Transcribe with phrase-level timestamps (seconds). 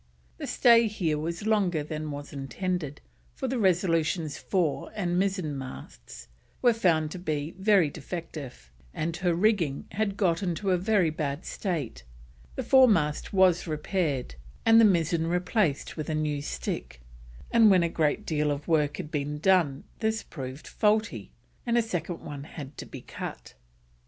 [0.39, 3.01] The stay here was longer than was intended,
[3.35, 6.27] for the Resolution's fore and mizzen masts
[6.59, 11.45] were found to be very defective, and her rigging had got into a very bad
[11.45, 12.03] state.
[12.55, 14.33] The fore mast was repaired
[14.65, 16.99] and the mizzen replaced with a new stick,
[17.51, 21.29] and when a great deal of work had been done this proved faulty,
[21.63, 23.53] and a second one had to be cut.